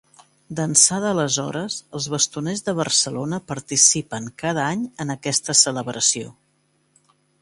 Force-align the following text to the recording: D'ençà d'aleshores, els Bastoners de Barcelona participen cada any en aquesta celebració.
D'ençà 0.59 0.97
d'aleshores, 1.03 1.75
els 1.99 2.07
Bastoners 2.13 2.65
de 2.69 2.75
Barcelona 2.79 3.41
participen 3.51 4.33
cada 4.45 4.65
any 4.71 4.89
en 5.05 5.17
aquesta 5.17 5.57
celebració. 5.65 6.33